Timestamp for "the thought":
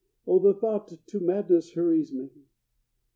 0.39-0.87